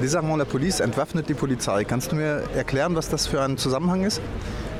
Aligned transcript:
Désarmant 0.00 0.36
la 0.36 0.44
Police 0.44 0.80
entwaffnet 0.80 1.28
die 1.28 1.34
Polizei. 1.34 1.84
Kannst 1.84 2.10
du 2.10 2.16
mir 2.16 2.42
erklären, 2.56 2.96
was 2.96 3.08
das 3.08 3.26
für 3.26 3.40
ein 3.42 3.56
Zusammenhang 3.56 4.02
ist? 4.02 4.20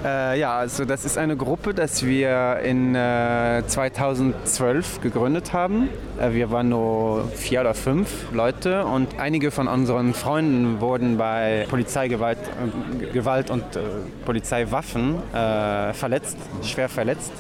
Äh, 0.05 0.39
ja, 0.39 0.59
also 0.59 0.85
das 0.85 1.07
ist 1.07 1.17
eine 1.17 1.35
Gruppe, 1.35 1.73
das 1.73 2.05
wir 2.05 2.61
in 2.63 2.95
äh, 2.95 3.63
2012 3.67 5.01
gegründet 5.01 5.55
haben. 5.55 5.89
Äh, 6.21 6.33
wir 6.33 6.51
waren 6.51 6.69
nur 6.69 7.29
vier 7.35 7.63
oder 7.63 7.73
fünf 7.73 8.31
Leute 8.31 8.85
und 8.85 9.19
einige 9.19 9.51
von 9.51 9.67
unseren 9.67 10.13
Freunden 10.13 10.81
wurden 10.81 11.17
bei 11.17 11.67
Polizeigewalt 11.71 12.39
äh, 12.39 13.13
Gewalt 13.13 13.51
und 13.51 13.63
äh, 13.77 13.81
Polizeiwaffen 14.27 15.17
äh, 15.33 15.95
verletzt, 15.95 16.37
schwer 16.63 16.91
verletzt. 16.91 17.33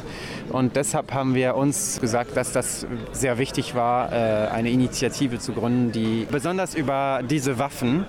Und 0.51 0.77
deshalb 0.77 1.13
haben 1.13 1.35
wir 1.35 1.57
uns 1.57 2.01
gesagt, 2.01 2.37
dass 2.37 2.53
das 2.53 2.87
sehr 3.13 3.39
wichtig 3.39 3.75
war, 3.75 4.13
eine 4.13 4.71
Initiative 4.71 5.39
zu 5.39 5.53
gründen, 5.53 5.91
die 5.91 6.27
besonders 6.31 6.75
über 6.75 7.23
diese 7.29 7.59
Waffen 7.59 8.05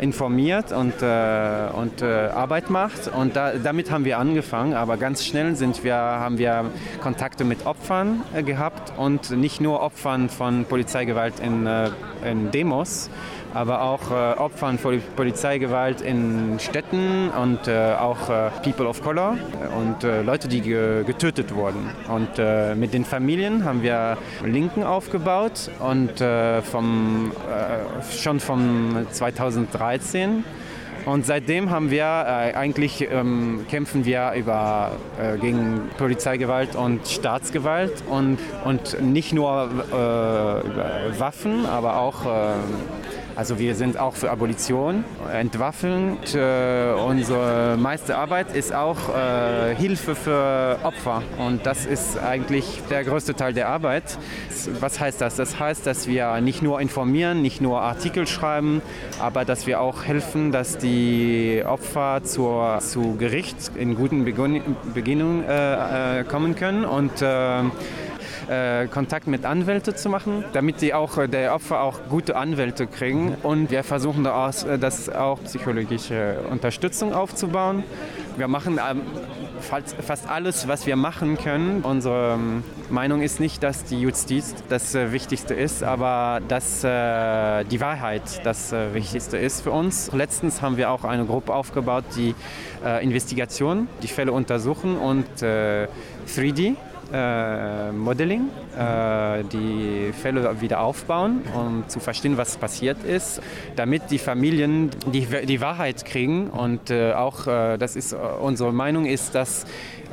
informiert 0.00 0.72
und, 0.72 1.00
Arbeit 1.02 2.70
macht. 2.70 3.08
Und 3.08 3.36
da, 3.36 3.52
damit 3.52 3.90
haben 3.92 3.95
wir 4.04 4.18
angefangen, 4.18 4.74
aber 4.74 4.96
ganz 4.96 5.24
schnell 5.24 5.56
sind 5.56 5.84
wir, 5.84 5.94
haben 5.94 6.38
wir 6.38 6.66
Kontakte 7.00 7.44
mit 7.44 7.66
Opfern 7.66 8.22
gehabt 8.44 8.92
und 8.96 9.30
nicht 9.30 9.60
nur 9.60 9.82
Opfern 9.82 10.28
von 10.28 10.64
Polizeigewalt 10.64 11.40
in, 11.40 11.68
in 12.24 12.50
Demos, 12.50 13.10
aber 13.54 13.82
auch 13.82 14.10
äh, 14.10 14.38
Opfern 14.38 14.78
von 14.78 15.00
Polizeigewalt 15.16 16.02
in 16.02 16.58
Städten 16.58 17.30
und 17.30 17.66
äh, 17.68 17.94
auch 17.98 18.28
äh, 18.28 18.50
People 18.62 18.86
of 18.86 19.02
Color 19.02 19.38
und 19.78 20.04
äh, 20.04 20.22
Leute, 20.22 20.46
die 20.48 20.60
ge 20.60 21.04
getötet 21.04 21.54
wurden. 21.54 21.90
Und 22.08 22.38
äh, 22.38 22.74
mit 22.74 22.92
den 22.92 23.04
Familien 23.04 23.64
haben 23.64 23.82
wir 23.82 24.18
Linken 24.44 24.82
aufgebaut 24.82 25.70
und 25.78 26.20
äh, 26.20 26.60
vom, 26.62 27.32
schon 28.10 28.40
von 28.40 29.06
2013 29.10 30.44
und 31.06 31.24
seitdem 31.24 31.70
haben 31.70 31.90
wir 31.90 32.02
äh, 32.02 32.54
eigentlich 32.54 33.00
ähm, 33.00 33.64
kämpfen 33.70 34.04
wir 34.04 34.32
über, 34.36 34.90
äh, 35.18 35.38
gegen 35.38 35.88
Polizeigewalt 35.96 36.74
und 36.74 37.06
Staatsgewalt 37.06 38.02
und, 38.10 38.38
und 38.64 39.00
nicht 39.00 39.32
nur 39.32 39.70
äh, 39.92 41.18
Waffen, 41.18 41.64
aber 41.64 41.96
auch 41.98 42.26
also 43.36 43.58
wir 43.58 43.74
sind 43.74 43.98
auch 43.98 44.14
für 44.14 44.30
Abolition, 44.30 45.04
entwaffeln. 45.30 46.16
Äh, 46.34 46.92
unsere 46.92 47.76
meiste 47.78 48.16
Arbeit 48.16 48.56
ist 48.56 48.74
auch 48.74 48.96
äh, 49.14 49.74
Hilfe 49.76 50.14
für 50.14 50.78
Opfer 50.82 51.22
und 51.38 51.66
das 51.66 51.84
ist 51.84 52.18
eigentlich 52.18 52.82
der 52.88 53.04
größte 53.04 53.34
Teil 53.34 53.52
der 53.52 53.68
Arbeit. 53.68 54.18
Was 54.80 54.98
heißt 54.98 55.20
das? 55.20 55.36
Das 55.36 55.60
heißt, 55.60 55.86
dass 55.86 56.08
wir 56.08 56.40
nicht 56.40 56.62
nur 56.62 56.80
informieren, 56.80 57.42
nicht 57.42 57.60
nur 57.60 57.82
Artikel 57.82 58.26
schreiben, 58.26 58.80
aber 59.20 59.44
dass 59.44 59.66
wir 59.66 59.80
auch 59.80 60.04
helfen, 60.04 60.50
dass 60.50 60.78
die 60.78 61.62
Opfer 61.66 62.22
zur, 62.24 62.78
zu 62.80 63.16
Gericht 63.16 63.72
in 63.74 63.96
guten 63.96 64.24
Beginnungen 64.24 65.44
äh, 65.44 66.20
äh, 66.20 66.24
kommen 66.24 66.56
können 66.56 66.86
und 66.86 67.22
äh, 68.48 68.86
Kontakt 68.86 69.26
mit 69.26 69.44
Anwälten 69.44 69.96
zu 69.96 70.08
machen, 70.08 70.44
damit 70.52 70.80
die 70.80 70.94
auch, 70.94 71.18
äh, 71.18 71.28
der 71.28 71.54
Opfer 71.54 71.80
auch 71.80 71.98
gute 72.08 72.36
Anwälte 72.36 72.86
kriegen. 72.86 73.36
Und 73.42 73.70
wir 73.70 73.82
versuchen 73.82 74.24
daraus, 74.24 74.64
äh, 74.64 74.78
das 74.78 75.08
auch 75.08 75.42
psychologische 75.44 76.38
Unterstützung 76.50 77.12
aufzubauen. 77.12 77.82
Wir 78.36 78.48
machen 78.48 78.78
ähm, 78.78 79.02
fast 79.60 80.28
alles, 80.28 80.68
was 80.68 80.86
wir 80.86 80.96
machen 80.96 81.38
können. 81.38 81.82
Unsere 81.82 82.34
ähm, 82.34 82.62
Meinung 82.90 83.22
ist 83.22 83.40
nicht, 83.40 83.62
dass 83.62 83.84
die 83.84 84.00
Justiz 84.00 84.54
das 84.68 84.94
Wichtigste 84.94 85.54
ist, 85.54 85.82
aber 85.82 86.40
dass 86.46 86.82
die 86.82 87.80
Wahrheit 87.80 88.22
das 88.44 88.72
Wichtigste 88.92 89.38
ist 89.38 89.62
für 89.62 89.72
uns. 89.72 90.12
Letztens 90.12 90.62
haben 90.62 90.76
wir 90.76 90.90
auch 90.90 91.02
eine 91.02 91.24
Gruppe 91.24 91.52
aufgebaut, 91.52 92.04
die 92.14 92.34
Investigation, 93.00 93.88
die 94.02 94.08
Fälle 94.08 94.30
untersuchen 94.30 94.96
und 94.96 95.26
3D 95.42 96.76
äh, 97.12 97.92
Modeling, 97.92 98.48
äh, 98.76 99.44
die 99.44 100.12
Fälle 100.12 100.60
wieder 100.60 100.80
aufbauen, 100.80 101.42
um 101.54 101.84
zu 101.88 102.00
verstehen, 102.00 102.36
was 102.36 102.56
passiert 102.56 103.02
ist, 103.04 103.40
damit 103.76 104.10
die 104.10 104.18
Familien 104.18 104.90
die, 105.12 105.26
die 105.46 105.60
Wahrheit 105.60 106.04
kriegen. 106.04 106.48
Und 106.50 106.90
äh, 106.90 107.12
auch, 107.12 107.46
äh, 107.46 107.76
das 107.78 107.96
ist 107.96 108.14
unsere 108.40 108.72
Meinung, 108.72 109.06
ist, 109.06 109.34
dass 109.34 109.64
äh, 109.64 109.66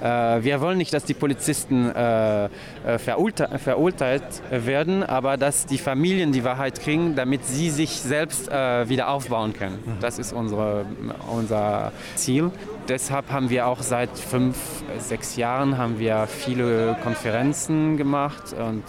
wir 0.04 0.60
wollen 0.60 0.78
nicht, 0.78 0.94
dass 0.94 1.06
die 1.06 1.14
Polizisten 1.14 1.90
äh, 1.90 2.46
äh, 2.46 2.50
verurteilt 2.98 4.24
werden, 4.52 5.02
aber 5.04 5.38
dass 5.38 5.66
die 5.66 5.78
Familien 5.78 6.34
die 6.34 6.44
Wahrheit 6.44 6.82
kriegen, 6.82 7.16
damit 7.16 7.46
sie 7.46 7.70
sich 7.70 7.92
selbst 8.02 8.52
wieder 8.52 9.10
aufbauen 9.10 9.54
können. 9.54 9.80
Mhm. 9.86 10.00
Das 10.02 10.20
ist 10.20 10.34
unsere, 10.34 10.86
unser 11.32 11.92
Ziel. 12.16 12.52
Deshalb 12.88 13.32
haben 13.32 13.50
wir 13.50 13.68
auch 13.68 13.82
seit 13.82 14.18
fünf, 14.18 14.58
sechs 15.00 15.38
Jahren 15.38 15.78
haben 15.78 16.00
wir 16.00 16.28
viele 16.28 16.98
Konferenzen 17.02 17.96
gemacht 17.96 18.54
und 18.54 18.84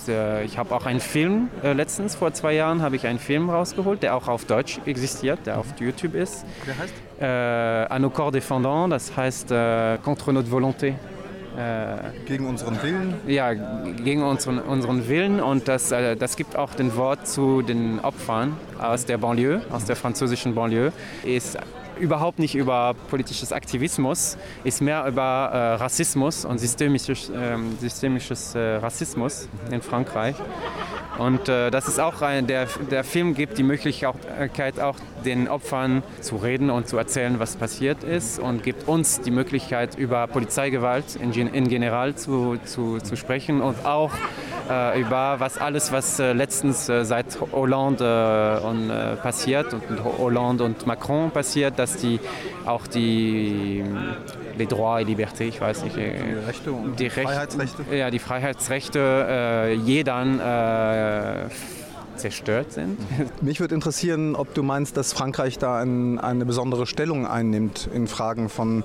ich 0.44 0.58
habe 0.58 0.74
auch 0.74 0.86
einen 0.86 1.00
Film, 1.00 1.48
letztens 1.62 2.16
vor 2.16 2.32
zwei 2.32 2.54
Jahren 2.54 2.82
habe 2.82 2.96
ich 2.96 3.06
einen 3.06 3.20
Film 3.20 3.50
rausgeholt, 3.50 4.02
der 4.02 4.16
auch 4.16 4.28
auf 4.28 4.44
Deutsch 4.46 4.80
existiert, 4.84 5.46
der 5.46 5.58
auf 5.58 5.66
YouTube 5.78 6.14
ist. 6.14 6.44
Der 6.66 6.76
heißt? 6.76 6.94
Äh, 7.20 7.24
à 7.26 7.98
nos 8.00 8.10
corps 8.10 8.32
défendants, 8.32 8.88
das 8.88 9.16
heißt 9.16 9.52
äh, 9.52 9.98
contre 10.02 10.32
notre 10.32 10.50
volonté. 10.50 10.94
Äh, 11.56 12.26
gegen 12.26 12.46
unseren 12.46 12.82
Willen? 12.82 13.14
Ja, 13.28 13.52
gegen 13.52 14.24
unseren, 14.24 14.58
unseren 14.58 15.08
Willen 15.08 15.40
und 15.40 15.68
das, 15.68 15.92
äh, 15.92 16.16
das 16.16 16.34
gibt 16.34 16.56
auch 16.56 16.74
den 16.74 16.96
Wort 16.96 17.28
zu 17.28 17.62
den 17.62 18.00
Opfern 18.00 18.56
aus 18.80 19.06
der 19.06 19.18
Banlieue, 19.18 19.62
aus 19.70 19.84
der 19.84 19.94
französischen 19.94 20.56
Banlieue. 20.56 20.92
Ist 21.22 21.56
überhaupt 22.00 22.40
nicht 22.40 22.56
über 22.56 22.94
politisches 23.08 23.52
Aktivismus, 23.52 24.36
ist 24.64 24.80
mehr 24.80 25.06
über 25.06 25.50
äh, 25.52 25.74
Rassismus 25.74 26.44
und 26.44 26.58
systemisches, 26.58 27.30
äh, 27.30 27.56
systemisches 27.80 28.56
äh, 28.56 28.76
Rassismus 28.76 29.48
in 29.70 29.80
Frankreich. 29.80 30.34
Und 31.18 31.48
äh, 31.48 31.70
das 31.70 31.86
ist 31.86 32.00
auch 32.00 32.22
ein, 32.22 32.46
der, 32.46 32.66
der 32.90 33.04
Film 33.04 33.34
gibt 33.34 33.56
die 33.58 33.62
Möglichkeit 33.62 34.80
auch 34.80 34.96
den 35.24 35.48
Opfern 35.48 36.02
zu 36.20 36.36
reden 36.36 36.70
und 36.70 36.88
zu 36.88 36.98
erzählen, 36.98 37.38
was 37.38 37.56
passiert 37.56 38.02
ist 38.02 38.38
und 38.38 38.62
gibt 38.62 38.88
uns 38.88 39.20
die 39.20 39.30
Möglichkeit 39.30 39.96
über 39.96 40.26
Polizeigewalt 40.26 41.16
in, 41.16 41.32
in 41.32 41.68
general 41.68 42.14
zu, 42.16 42.58
zu, 42.64 42.98
zu 42.98 43.16
sprechen 43.16 43.60
und 43.60 43.86
auch 43.86 44.10
äh, 44.70 45.00
über 45.00 45.36
was 45.38 45.58
alles, 45.58 45.92
was 45.92 46.18
äh, 46.18 46.32
letztens 46.32 46.88
äh, 46.88 47.04
seit 47.04 47.38
Hollande 47.52 48.60
äh, 48.62 48.66
und, 48.66 48.90
äh, 48.90 49.16
passiert 49.16 49.74
und 49.74 49.82
Hollande 50.18 50.64
und 50.64 50.86
Macron 50.86 51.30
passiert, 51.30 51.78
dass 51.78 51.96
die 51.96 52.20
auch 52.64 52.86
die 52.86 53.84
les 54.56 54.68
droits 54.68 55.02
et 55.02 55.08
libertés, 55.08 55.48
ich 55.48 55.60
weiß 55.60 55.84
nicht, 55.84 55.96
die, 55.96 56.02
Rechte 56.46 56.72
und 56.72 56.98
die 56.98 57.06
Recht, 57.06 57.28
Freiheitsrechte, 57.28 57.84
ja, 57.94 58.10
die 58.10 58.18
Freiheitsrechte 58.18 59.26
äh, 59.28 59.74
jedern 59.74 60.40
äh, 60.40 61.48
zerstört 62.16 62.72
sind. 62.72 62.98
Mich 63.42 63.60
würde 63.60 63.74
interessieren, 63.74 64.36
ob 64.36 64.54
du 64.54 64.62
meinst, 64.62 64.96
dass 64.96 65.12
Frankreich 65.12 65.58
da 65.58 65.80
ein, 65.80 66.18
eine 66.18 66.46
besondere 66.46 66.86
Stellung 66.86 67.26
einnimmt 67.26 67.88
in 67.92 68.06
Fragen 68.06 68.48
von 68.48 68.84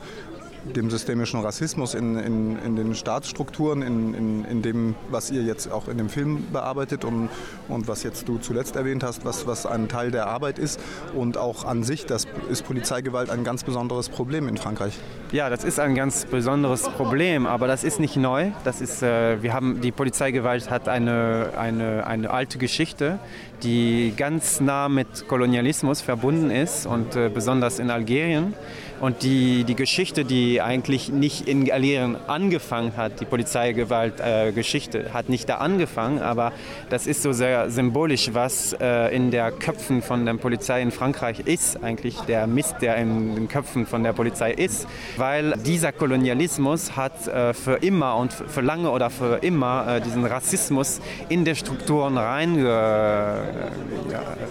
dem 0.64 0.90
systemischen 0.90 1.40
Rassismus 1.40 1.94
in, 1.94 2.18
in, 2.18 2.60
in 2.60 2.76
den 2.76 2.96
Staatsstrukturen, 2.96 3.82
in, 3.82 4.14
in, 4.14 4.46
in 4.46 4.62
dem, 4.62 4.96
was 5.10 5.32
ihr 5.32 5.44
jetzt 5.44 5.72
auch 5.72 5.88
in 5.88 5.98
dem 5.98 6.10
Film 6.10 6.48
bearbeitet 6.52 7.06
und, 7.06 7.30
und 7.68 7.88
was 7.88 8.04
jetzt 8.04 8.28
du 8.28 8.38
zuletzt 8.38 8.76
erwähnt 8.76 9.04
hast, 9.04 9.26
was, 9.26 9.48
was 9.48 9.66
ein 9.66 9.88
Teil 9.88 10.12
der 10.12 10.28
Arbeit 10.28 10.60
ist. 10.60 10.80
Und 11.14 11.38
auch 11.38 11.66
an 11.66 11.84
sich, 11.84 12.06
das 12.06 12.28
ist 12.50 12.66
Polizeigewalt 12.66 13.30
ein 13.30 13.44
ganz 13.44 13.64
besonderes 13.64 14.10
Problem 14.10 14.48
in 14.48 14.58
Frankreich. 14.58 14.94
Ja, 15.32 15.50
das 15.50 15.64
ist 15.64 15.80
ein 15.80 15.96
ganz 15.96 16.26
besonderes 16.26 16.84
Problem, 16.84 17.46
aber 17.46 17.68
das 17.68 17.84
ist 17.84 18.00
nicht 18.00 18.16
neu. 18.16 18.52
Das 18.64 18.82
ist, 18.82 19.04
äh, 19.04 19.42
wir 19.42 19.54
haben, 19.54 19.82
die 19.82 19.92
Polizeigewalt 19.92 20.70
hat 20.70 20.88
eine, 20.88 21.52
eine, 21.58 22.06
eine 22.08 22.30
alte 22.30 22.58
Geschichte, 22.58 23.20
die 23.64 24.14
ganz 24.16 24.60
nah 24.60 24.90
mit 24.90 25.28
Kolonialismus 25.28 26.02
verbunden 26.02 26.50
ist 26.50 26.86
und 26.86 27.16
äh, 27.16 27.30
besonders 27.30 27.80
in 27.80 27.90
Algerien. 27.92 28.54
Und 29.00 29.24
die, 29.24 29.64
die 29.64 29.76
Geschichte, 29.76 30.26
die 30.26 30.62
eigentlich 30.62 31.10
nicht 31.10 31.48
in 31.48 31.72
Algerien 31.72 32.18
angefangen 32.28 32.98
hat, 32.98 33.22
die 33.22 33.26
Polizeigewalt-Geschichte, 33.26 35.00
äh, 35.00 35.10
hat 35.12 35.30
nicht 35.30 35.48
da 35.48 35.56
angefangen, 35.56 36.20
aber 36.20 36.52
das 36.90 37.08
ist 37.08 37.22
so 37.22 37.32
sehr 37.32 37.70
symbolisch, 37.70 38.32
was 38.34 38.74
äh, 38.74 39.16
in 39.16 39.32
der 39.32 39.52
Köpfen 39.52 40.02
von 40.02 40.26
der 40.26 40.34
Polizei 40.34 40.82
in 40.82 40.92
Frankreich 40.92 41.40
ist, 41.40 41.82
eigentlich 41.82 42.20
der 42.22 42.46
Mist, 42.46 42.76
der 42.82 42.98
in 42.98 43.36
den 43.36 43.48
Köpfen 43.48 43.86
von 43.86 44.04
der 44.04 44.12
Polizei 44.12 44.52
ist, 44.52 44.86
weil 45.16 45.54
dieser 45.66 45.94
Kolonialismus 45.94 46.98
hat 46.98 47.28
äh, 47.28 47.54
für 47.54 47.76
immer 47.76 48.18
und 48.18 48.34
für 48.34 48.62
lange 48.62 48.92
oder 48.92 49.10
für 49.10 49.38
immer 49.38 49.96
äh, 49.96 50.02
diesen 50.02 50.26
Rassismus 50.26 51.00
in 51.30 51.46
die 51.46 51.56
Strukturen 51.56 52.18
reinge, 52.18 53.44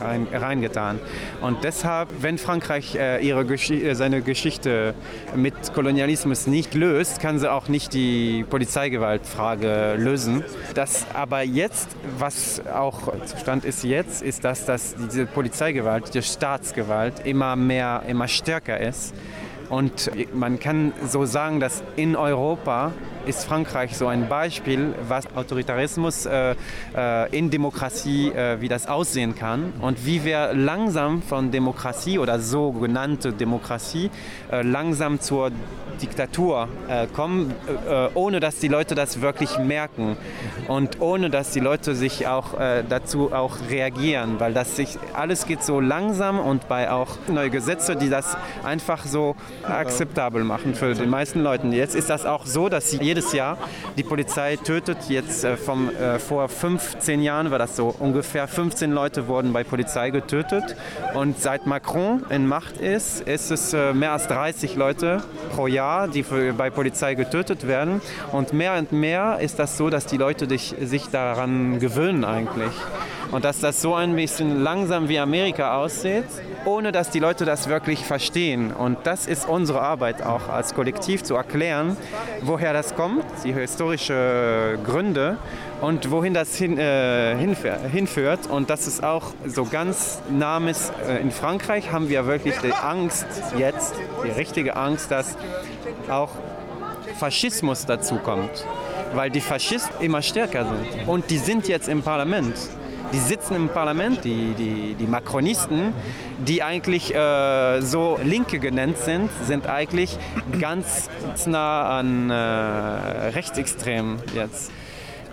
rein, 0.00 0.26
reingetan. 0.32 1.00
Und 1.42 1.64
deshalb, 1.64 2.08
wenn 2.20 2.38
Frankreich 2.38 2.94
äh, 2.94 3.26
ihre 3.26 3.44
Gesch 3.44 3.72
seine 3.92 4.22
Geschichte 4.22 4.37
Geschichte 4.38 4.94
mit 5.34 5.74
Kolonialismus 5.74 6.46
nicht 6.46 6.72
löst, 6.74 7.18
kann 7.18 7.40
sie 7.40 7.50
auch 7.50 7.66
nicht 7.66 7.92
die 7.92 8.44
Polizeigewaltfrage 8.48 9.96
lösen. 9.98 10.44
Das 10.74 11.06
aber 11.12 11.42
jetzt, 11.42 11.88
was 12.20 12.62
auch 12.72 13.12
Zustand 13.24 13.64
ist 13.64 13.82
jetzt, 13.82 14.22
ist, 14.22 14.44
dass, 14.44 14.64
dass 14.64 14.94
diese 14.94 15.26
Polizeigewalt, 15.26 16.14
die 16.14 16.22
Staatsgewalt 16.22 17.26
immer 17.26 17.56
mehr, 17.56 18.04
immer 18.06 18.28
stärker 18.28 18.78
ist. 18.78 19.12
Und 19.70 20.08
man 20.32 20.60
kann 20.60 20.92
so 21.04 21.24
sagen, 21.24 21.58
dass 21.58 21.82
in 21.96 22.14
Europa 22.14 22.92
ist 23.28 23.44
Frankreich 23.44 23.96
so 23.96 24.06
ein 24.06 24.28
Beispiel, 24.28 24.94
was 25.06 25.26
Autoritarismus 25.36 26.24
äh, 26.24 26.54
äh, 26.96 27.36
in 27.36 27.50
Demokratie, 27.50 28.30
äh, 28.30 28.60
wie 28.60 28.68
das 28.68 28.86
aussehen 28.86 29.34
kann 29.34 29.74
und 29.82 30.06
wie 30.06 30.24
wir 30.24 30.54
langsam 30.54 31.20
von 31.20 31.50
Demokratie 31.50 32.18
oder 32.18 32.40
sogenannte 32.40 33.32
Demokratie 33.32 34.10
äh, 34.50 34.62
langsam 34.62 35.20
zur 35.20 35.50
Diktatur 36.00 36.68
äh, 36.88 37.06
kommen, 37.08 37.52
äh, 37.86 38.08
ohne 38.14 38.40
dass 38.40 38.60
die 38.60 38.68
Leute 38.68 38.94
das 38.94 39.20
wirklich 39.20 39.58
merken 39.58 40.16
und 40.68 41.00
ohne 41.00 41.28
dass 41.28 41.50
die 41.50 41.60
Leute 41.60 41.94
sich 41.94 42.26
auch 42.26 42.54
dazu 42.88 43.32
auch 43.32 43.56
reagieren, 43.70 44.38
weil 44.38 44.52
das 44.54 44.76
sich 44.76 44.98
alles 45.14 45.46
geht 45.46 45.62
so 45.62 45.80
langsam 45.80 46.38
und 46.38 46.68
bei 46.68 46.90
auch 46.90 47.18
neue 47.28 47.50
Gesetze, 47.50 47.96
die 47.96 48.08
das 48.08 48.36
einfach 48.64 49.04
so 49.04 49.36
akzeptabel 49.62 50.44
machen 50.44 50.74
für 50.74 50.94
die 50.94 51.06
meisten 51.06 51.40
Leute. 51.40 51.66
Jetzt 51.68 51.94
ist 51.94 52.10
das 52.10 52.26
auch 52.26 52.46
so, 52.46 52.68
dass 52.68 52.90
sie 52.90 52.98
jedes 53.18 53.32
Jahr 53.32 53.58
die 53.96 54.04
Polizei 54.04 54.56
tötet. 54.56 54.98
Jetzt 55.08 55.42
äh, 55.42 55.56
vom, 55.56 55.90
äh, 55.90 56.18
vor 56.20 56.48
15 56.48 57.20
Jahren 57.20 57.50
war 57.50 57.58
das 57.58 57.74
so. 57.74 57.94
Ungefähr 57.98 58.46
15 58.46 58.92
Leute 58.92 59.26
wurden 59.26 59.52
bei 59.52 59.64
Polizei 59.64 60.10
getötet. 60.10 60.76
Und 61.14 61.40
seit 61.40 61.66
Macron 61.66 62.24
in 62.30 62.46
Macht 62.46 62.76
ist, 62.76 63.22
ist 63.22 63.50
es 63.50 63.72
äh, 63.72 63.92
mehr 63.92 64.12
als 64.12 64.28
30 64.28 64.76
Leute 64.76 65.22
pro 65.54 65.66
Jahr, 65.66 66.06
die 66.06 66.22
für, 66.22 66.52
bei 66.52 66.70
Polizei 66.70 67.14
getötet 67.14 67.66
werden. 67.66 68.00
Und 68.30 68.52
mehr 68.52 68.74
und 68.78 68.92
mehr 68.92 69.38
ist 69.40 69.58
das 69.58 69.76
so, 69.76 69.90
dass 69.90 70.06
die 70.06 70.16
Leute 70.16 70.46
dich, 70.46 70.76
sich 70.80 71.08
daran 71.08 71.80
gewöhnen 71.80 72.24
eigentlich. 72.24 72.72
Und 73.30 73.44
dass 73.44 73.60
das 73.60 73.82
so 73.82 73.94
ein 73.94 74.16
bisschen 74.16 74.62
langsam 74.62 75.08
wie 75.08 75.18
Amerika 75.18 75.76
aussieht, 75.76 76.24
ohne 76.64 76.92
dass 76.92 77.10
die 77.10 77.18
Leute 77.18 77.44
das 77.44 77.68
wirklich 77.68 78.04
verstehen. 78.04 78.72
Und 78.72 78.98
das 79.04 79.26
ist 79.26 79.46
unsere 79.46 79.82
Arbeit 79.82 80.22
auch 80.22 80.48
als 80.48 80.74
Kollektiv 80.74 81.22
zu 81.22 81.34
erklären, 81.34 81.96
woher 82.42 82.72
das 82.72 82.94
kommt, 82.94 83.24
die 83.44 83.52
historischen 83.52 84.82
Gründe 84.84 85.36
und 85.82 86.10
wohin 86.10 86.32
das 86.32 86.56
hin, 86.56 86.78
äh, 86.78 87.36
hinführt. 87.36 88.46
Und 88.48 88.70
das 88.70 88.86
ist 88.86 89.04
auch 89.04 89.34
so 89.46 89.64
ganz 89.66 90.22
Names. 90.30 90.90
Äh, 91.06 91.20
in 91.20 91.30
Frankreich 91.30 91.92
haben 91.92 92.08
wir 92.08 92.26
wirklich 92.26 92.56
die 92.58 92.72
Angst 92.72 93.26
jetzt, 93.58 93.94
die 94.24 94.30
richtige 94.30 94.76
Angst, 94.76 95.10
dass 95.10 95.36
auch 96.08 96.30
Faschismus 97.18 97.84
dazu 97.84 98.16
kommt 98.16 98.64
weil 99.14 99.30
die 99.30 99.40
Faschisten 99.40 100.04
immer 100.04 100.20
stärker 100.20 100.66
sind. 100.66 101.08
Und 101.08 101.30
die 101.30 101.38
sind 101.38 101.66
jetzt 101.68 101.88
im 101.88 102.02
Parlament 102.02 102.54
die 103.12 103.18
sitzen 103.18 103.54
im 103.54 103.68
Parlament, 103.68 104.24
die, 104.24 104.54
die, 104.54 104.94
die 104.94 105.06
Makronisten, 105.06 105.92
die 106.38 106.62
eigentlich 106.62 107.14
äh, 107.14 107.80
so 107.80 108.18
Linke 108.22 108.58
genannt 108.58 108.98
sind, 108.98 109.30
sind 109.46 109.66
eigentlich 109.66 110.18
ganz 110.60 111.08
nah 111.46 111.98
an 111.98 112.30
äh, 112.30 112.34
Rechtsextremen 112.34 114.18
jetzt. 114.34 114.70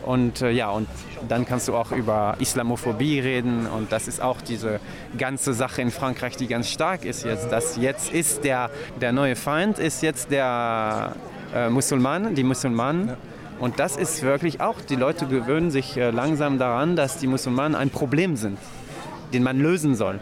Und 0.03 0.41
äh, 0.41 0.51
ja, 0.51 0.69
und 0.69 0.87
dann 1.27 1.45
kannst 1.45 1.67
du 1.67 1.75
auch 1.75 1.91
über 1.91 2.35
Islamophobie 2.39 3.19
reden 3.19 3.65
und 3.65 3.91
das 3.91 4.07
ist 4.07 4.21
auch 4.21 4.39
diese 4.39 4.79
ganze 5.17 5.53
Sache 5.53 5.81
in 5.81 5.89
Frankreich, 5.89 6.37
die 6.37 6.47
ganz 6.47 6.69
stark 6.69 7.05
ist 7.05 7.25
jetzt. 7.25 7.51
Dass 7.51 7.77
jetzt 7.77 8.13
ist 8.13 8.43
der, 8.43 8.69
der 9.01 9.11
neue 9.11 9.35
Feind, 9.35 9.79
ist 9.79 10.03
jetzt 10.03 10.29
der 10.29 11.15
äh, 11.55 11.69
Musulman, 11.69 12.35
die 12.35 12.43
Musulmanen. 12.43 13.07
Ja 13.09 13.17
und 13.59 13.79
das 13.79 13.97
ist 13.97 14.23
wirklich 14.23 14.61
auch, 14.61 14.81
die 14.81 14.95
Leute 14.95 15.27
gewöhnen 15.27 15.71
sich 15.71 15.97
äh, 15.97 16.11
langsam 16.11 16.59
daran, 16.59 16.95
dass 16.95 17.17
die 17.17 17.27
Musulmanen 17.27 17.75
ein 17.75 17.89
Problem 17.89 18.35
sind, 18.35 18.57
den 19.33 19.43
man 19.43 19.59
lösen 19.59 19.95
soll. 19.95 20.19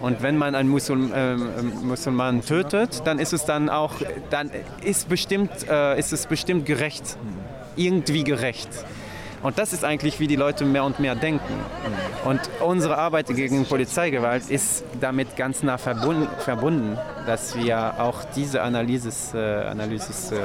Und 0.00 0.22
wenn 0.22 0.36
man 0.36 0.54
einen 0.54 0.68
Musul 0.68 1.12
äh, 1.12 1.36
Musulmanen 1.36 2.42
tötet, 2.42 3.02
dann 3.04 3.18
ist 3.18 3.32
es 3.32 3.44
dann 3.44 3.68
auch, 3.68 3.94
dann 4.30 4.50
ist, 4.82 5.08
bestimmt, 5.08 5.50
äh, 5.68 5.98
ist 5.98 6.12
es 6.12 6.26
bestimmt 6.26 6.66
gerecht, 6.66 7.16
irgendwie 7.76 8.24
gerecht. 8.24 8.68
Und 9.42 9.58
das 9.58 9.72
ist 9.72 9.84
eigentlich, 9.84 10.20
wie 10.20 10.26
die 10.26 10.36
Leute 10.36 10.64
mehr 10.64 10.84
und 10.84 11.00
mehr 11.00 11.14
denken. 11.14 11.54
Und 12.24 12.40
unsere 12.60 12.96
Arbeit 12.96 13.26
gegen 13.28 13.64
Polizeigewalt 13.64 14.48
ist 14.48 14.84
damit 15.00 15.36
ganz 15.36 15.62
nah 15.62 15.78
verbunden, 15.78 16.98
dass 17.26 17.56
wir 17.56 18.00
auch 18.00 18.24
diese 18.36 18.62
Analysis, 18.62 19.32
äh, 19.34 19.38
Analysis 19.38 20.30
äh, 20.30 20.36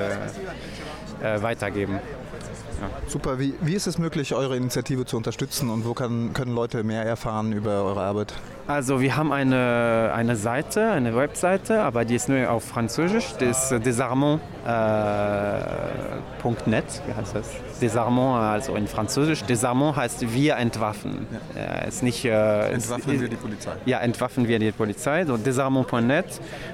äh, 1.21 1.41
weitergeben. 1.41 1.99
Ja. 2.81 2.89
Super. 3.07 3.39
Wie, 3.39 3.55
wie 3.61 3.73
ist 3.73 3.87
es 3.87 3.97
möglich, 3.97 4.35
eure 4.35 4.55
Initiative 4.55 5.05
zu 5.05 5.17
unterstützen 5.17 5.69
und 5.69 5.85
wo 5.85 5.93
kann, 5.93 6.33
können 6.33 6.53
Leute 6.53 6.83
mehr 6.83 7.03
erfahren 7.03 7.51
über 7.51 7.83
eure 7.83 8.01
Arbeit? 8.01 8.33
Also 8.67 9.01
wir 9.01 9.15
haben 9.15 9.31
eine, 9.31 10.11
eine 10.13 10.35
Seite, 10.35 10.91
eine 10.91 11.15
Webseite, 11.15 11.81
aber 11.81 12.05
die 12.05 12.15
ist 12.15 12.29
nur 12.29 12.51
auf 12.51 12.65
Französisch. 12.65 13.33
Das 13.39 13.71
ist 13.71 13.85
desarmant.net, 13.85 16.36
wie 16.55 17.13
heißt 17.13 17.35
das? 17.35 17.49
Desarmant, 17.81 18.41
also 18.41 18.75
in 18.75 18.87
Französisch. 18.87 19.43
Desarmant 19.43 19.95
heißt 19.95 20.33
wir 20.33 20.55
entwaffen. 20.55 21.27
Ja. 21.55 21.83
Äh, 21.83 21.87
ist 21.87 22.03
nicht, 22.03 22.25
äh, 22.25 22.71
entwaffen 22.71 23.13
ist, 23.13 23.21
wir 23.21 23.29
die 23.29 23.35
Polizei. 23.35 23.71
Ja, 23.85 23.99
entwaffen 23.99 24.47
wir 24.47 24.59
die 24.59 24.71
Polizei. 24.71 25.25
So 25.25 25.37
desarmant.net. 25.37 26.25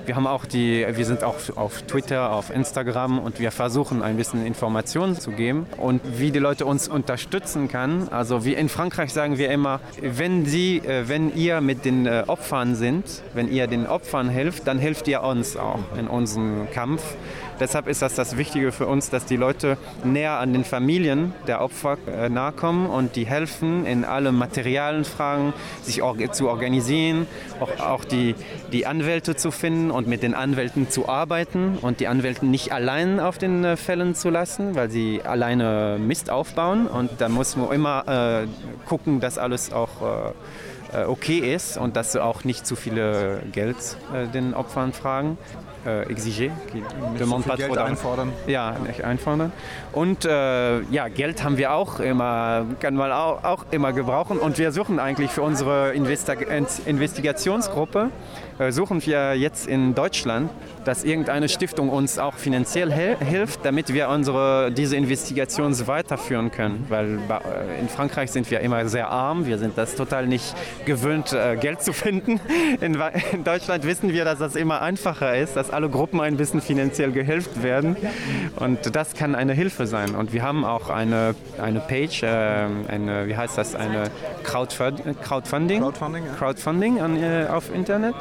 Wir 0.06 0.16
haben 0.16 0.28
auch 0.28 0.46
die, 0.46 0.86
wir 0.90 1.06
sind 1.06 1.24
auch 1.24 1.36
auf 1.56 1.82
Twitter, 1.84 2.32
auf 2.32 2.50
Instagram 2.50 3.20
und 3.20 3.40
wir 3.40 3.52
versuchen 3.52 4.02
ein 4.02 4.18
bisschen 4.18 4.46
Informationen 4.46 5.20
zu 5.20 5.32
geben 5.32 5.66
und 5.78 6.02
wie 6.18 6.32
die 6.32 6.40
Leute 6.40 6.66
uns 6.66 6.88
unterstützen 6.88 7.68
kann. 7.68 8.10
Also 8.10 8.46
wie 8.46 8.54
in 8.54 8.70
Frankreich 8.70 9.14
sagen 9.14 9.38
wir 9.38 9.52
immer, 9.52 9.80
wenn 10.02 10.46
sie, 10.46 10.78
äh, 10.78 11.08
wenn 11.08 11.36
ihr 11.36 11.62
mit 11.62 11.86
den 11.86 12.06
äh, 12.06 12.24
Opfern 12.28 12.76
sind, 12.76 13.06
wenn 13.34 13.52
ihr 13.52 13.68
den 13.68 13.88
Opfern 13.88 14.30
hilft, 14.30 14.68
dann 14.68 14.80
hilft 14.80 15.08
ihr 15.08 15.24
uns 15.24 15.58
auch 15.58 15.80
in 15.98 16.08
unserem 16.08 16.70
Kampf. 16.72 17.04
Deshalb 17.64 17.88
ist 17.88 18.02
das 18.02 18.14
das 18.14 18.36
Wichtige 18.36 18.74
für 18.74 18.88
uns, 18.88 19.10
dass 19.10 19.24
die 19.24 19.38
Leute 19.38 19.78
näher 20.04 20.34
an 20.34 20.52
den 20.52 20.66
Familien 20.66 21.32
der 21.48 21.62
Opfer 21.62 21.98
äh, 22.08 22.28
nahe 22.28 22.52
kommen 22.52 22.88
und 22.88 23.16
die 23.16 23.26
helfen 23.26 23.86
in 23.86 24.04
alle 24.04 24.34
materialen 24.34 25.06
Fragen, 25.06 25.54
sich 25.82 26.02
zu 26.34 26.50
organisieren, 26.50 27.26
auch, 27.62 27.80
auch 27.80 28.04
die, 28.04 28.36
die 28.74 28.86
Anwälte 28.86 29.38
zu 29.38 29.50
finden 29.50 29.92
und 29.92 30.10
mit 30.10 30.24
den 30.24 30.34
Anwälten 30.34 30.90
zu 30.90 31.08
arbeiten 31.08 31.78
und 31.82 32.02
die 32.02 32.08
Anwälte 32.08 32.46
nicht 32.46 32.74
allein 32.74 33.22
auf 33.22 33.38
den 33.38 33.64
äh, 33.64 33.78
Fällen 33.78 34.14
zu 34.14 34.30
lassen, 34.30 34.76
weil 34.76 34.90
sie 34.92 35.22
alleine 35.24 35.98
Mist 36.02 36.30
aufbauen. 36.30 36.88
Und 36.88 37.12
da 37.20 37.30
muss 37.30 37.56
man 37.56 37.72
immer 37.72 38.44
äh, 38.44 38.88
gucken, 38.90 39.22
dass 39.22 39.38
alles 39.38 39.72
auch 39.72 40.02
äh, 40.02 40.32
okay 41.06 41.40
ist 41.54 41.78
und 41.78 41.96
dass 41.96 42.12
sie 42.12 42.24
auch 42.24 42.44
nicht 42.44 42.66
zu 42.66 42.76
viele 42.76 43.42
Geld 43.52 43.78
äh, 44.14 44.28
den 44.28 44.54
Opfern 44.54 44.94
fragen. 44.94 45.38
Äh, 45.86 46.04
exiger, 46.04 46.54
demande 47.20 47.46
pas 47.46 47.58
Geld 47.58 47.78
einfordern. 47.78 48.32
Ja, 48.48 48.78
nicht 48.88 49.04
einfordern. 49.04 49.52
Und 49.92 50.24
äh, 50.24 50.80
ja, 50.84 51.10
Geld 51.10 51.44
haben 51.44 51.58
wir 51.58 51.74
auch 51.74 52.00
immer, 52.00 52.66
kann 52.80 52.96
man 52.96 53.12
auch, 53.12 53.44
auch 53.44 53.66
immer 53.72 53.92
gebrauchen. 53.92 54.40
Und 54.40 54.58
wir 54.58 54.72
suchen 54.72 54.98
eigentlich 54.98 55.32
für 55.32 55.42
unsere 55.42 55.92
Investi 55.92 56.38
Investigationsgruppe 56.86 58.12
äh, 58.60 58.72
suchen 58.72 59.04
wir 59.06 59.36
jetzt 59.36 59.68
in 59.68 59.96
Deutschland, 59.96 60.52
dass 60.86 61.04
irgendeine 61.04 61.50
Stiftung 61.50 61.90
uns 61.90 62.20
auch 62.20 62.36
finanziell 62.36 62.92
hilft, 62.92 63.66
damit 63.66 63.94
wir 63.94 64.10
unsere, 64.10 64.72
diese 64.72 64.96
Investigation 64.96 65.76
weiterführen 65.88 66.52
können. 66.52 66.86
Weil 66.90 67.18
äh, 67.18 67.80
in 67.80 67.90
Frankreich 67.90 68.32
sind 68.32 68.50
wir 68.52 68.60
immer 68.60 68.88
sehr 68.88 69.10
arm, 69.10 69.46
wir 69.46 69.58
sind 69.58 69.78
das 69.78 69.96
total 69.96 70.28
nicht 70.28 70.56
gewöhnt, 70.86 71.34
äh, 71.34 71.56
Geld 71.58 71.82
zu 71.82 71.94
finden. 71.94 72.40
In, 72.82 72.98
in 73.32 73.44
Deutschland 73.44 73.86
wissen 73.86 74.12
wir, 74.12 74.26
dass 74.26 74.40
das 74.40 74.56
immer 74.56 74.82
einfacher 74.82 75.38
ist, 75.38 75.56
dass 75.56 75.70
alle 75.70 75.90
Gruppen 75.90 76.20
ein 76.22 76.38
bisschen 76.38 76.62
finanziell 76.62 77.12
gehilft 77.12 77.64
werden. 77.64 77.96
Und 78.56 78.96
das 78.96 79.14
kann 79.14 79.36
eine 79.36 79.54
Hilfe 79.54 79.88
sein. 79.88 80.16
Und 80.16 80.34
wir 80.34 80.44
haben 80.44 80.66
auch 80.66 80.90
eine, 80.90 81.36
eine 81.62 81.80
Page, 81.80 82.24
eine, 82.24 83.28
wie 83.28 83.36
heißt 83.36 83.58
das, 83.58 83.76
eine 83.76 84.10
Crowdfunding, 84.44 85.16
Crowdfunding, 85.22 85.84
ja. 85.84 86.34
Crowdfunding 86.38 87.00
an, 87.00 87.48
auf 87.48 87.74
Internet. 87.74 88.16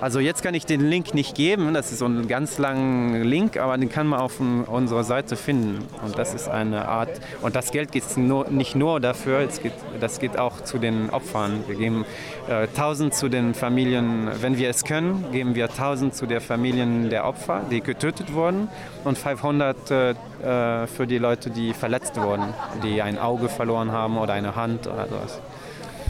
Also 0.00 0.20
jetzt 0.20 0.42
kann 0.42 0.54
ich 0.54 0.66
den 0.66 0.80
Link 0.80 1.14
nicht 1.14 1.34
geben, 1.34 1.74
das 1.74 1.92
ist 1.92 1.98
so 1.98 2.06
ein 2.06 2.28
ganz 2.28 2.58
langer 2.58 3.24
Link, 3.24 3.56
aber 3.56 3.76
den 3.76 3.88
kann 3.88 4.06
man 4.06 4.20
auf 4.20 4.40
unserer 4.40 5.04
Seite 5.04 5.36
finden. 5.36 5.84
Und 6.04 6.18
das 6.18 6.34
ist 6.34 6.48
eine 6.48 6.88
Art, 6.88 7.10
und 7.42 7.56
das 7.56 7.70
Geld 7.70 7.92
geht 7.92 8.04
nur, 8.16 8.48
nicht 8.48 8.74
nur 8.74 9.00
dafür, 9.00 9.46
geht, 9.62 9.72
das 9.98 10.18
geht 10.18 10.38
auch 10.38 10.62
zu 10.62 10.78
den 10.78 11.10
Opfern. 11.10 11.64
Wir 11.66 11.76
geben 11.76 12.04
äh, 12.48 12.66
1000 12.68 13.14
zu 13.14 13.28
den 13.28 13.54
Familien, 13.54 14.30
wenn 14.40 14.58
wir 14.58 14.70
es 14.70 14.84
können, 14.84 15.30
geben 15.32 15.54
wir 15.54 15.70
1000 15.70 16.14
zu 16.14 16.26
den 16.26 16.40
Familien 16.40 17.10
der 17.10 17.24
Opfer, 17.24 17.62
die 17.70 17.80
getötet 17.80 18.32
wurden 18.32 18.68
und 19.04 19.18
500 19.18 19.90
äh, 19.90 20.10
äh, 20.10 20.86
für 20.86 21.06
die 21.06 21.18
Leute, 21.18 21.50
die 21.50 21.72
verletzt 21.72 22.16
wurden, 22.20 22.54
die 22.82 23.02
ein 23.02 23.18
Auge 23.18 23.48
verloren 23.48 23.92
haben 23.92 24.18
oder 24.18 24.34
eine 24.34 24.56
Hand 24.56 24.86
oder 24.86 25.06
sowas. 25.08 25.40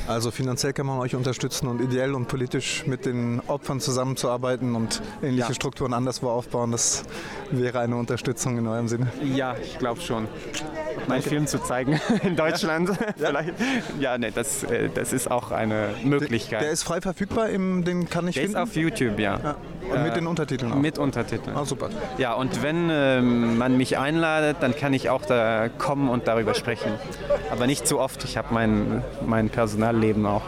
Also 0.09 0.31
finanziell 0.31 0.73
kann 0.73 0.87
man 0.87 0.99
euch 1.01 1.15
unterstützen 1.15 1.69
und 1.69 1.83
ideell 1.83 2.15
und 2.15 2.29
politisch 2.29 2.87
mit 2.87 3.05
den 3.05 3.41
Opfern 3.47 3.79
zusammenzuarbeiten 3.79 4.75
und 4.75 5.03
ähnliche 5.23 5.49
Ja. 5.49 5.55
Strukturen 5.55 5.93
anderswo 5.93 6.31
aufbauen, 6.31 6.73
das 6.73 7.05
wäre 7.51 7.81
eine 7.81 7.97
Unterstützung 7.97 8.57
in 8.57 8.67
eurem 8.67 8.89
Sinne. 8.89 9.09
Ja, 9.23 9.55
ich 9.63 9.79
glaube 9.79 10.01
schon. 10.01 10.27
Meinen 11.09 11.23
Film 11.23 11.47
zu 11.47 11.59
zeigen 11.59 12.01
in 12.23 12.37
Deutschland. 12.37 12.91
Vielleicht. 13.17 13.55
Ja, 14.01 14.17
nee, 14.19 14.31
das, 14.35 14.65
äh, 14.65 14.89
das 14.93 15.13
ist 15.13 15.31
auch 15.31 15.51
eine 15.53 15.91
Möglichkeit. 16.03 16.63
Der 16.63 16.71
ist 16.71 16.83
frei 16.85 17.01
verfügbar, 17.01 17.51
im, 17.51 17.85
den 17.85 18.09
kann 18.09 18.27
ich 18.29 18.35
Der 18.35 18.45
ist 18.45 18.53
finden. 18.53 18.63
auf 18.63 18.77
YouTube, 18.77 19.19
ja. 19.19 19.39
ja. 19.43 19.57
Und 19.95 20.03
mit 20.03 20.17
den 20.17 20.27
Untertiteln 20.27 20.73
auch. 20.73 20.77
Mit 20.77 20.99
Untertiteln. 20.99 21.57
Ah, 21.57 21.65
super. 21.65 21.89
Ja, 22.19 22.35
und 22.35 22.63
wenn 22.63 22.89
ähm, 22.91 23.57
man 23.57 23.77
mich 23.79 23.97
einladet, 23.97 24.59
dann 24.61 24.75
kann 24.77 24.93
ich 24.93 25.09
auch 25.09 25.25
da 25.25 25.69
kommen 25.69 26.11
und 26.11 26.29
darüber 26.29 26.55
sprechen. 26.55 26.93
Aber 27.51 27.67
nicht 27.67 27.87
zu 27.87 27.99
oft. 27.99 28.25
Ich 28.25 28.37
habe 28.37 28.49
mein, 28.53 29.03
mein 29.27 29.49
Personalleben 29.99 30.27
auch. 30.27 30.37